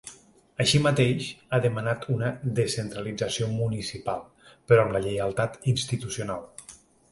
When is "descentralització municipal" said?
2.61-4.25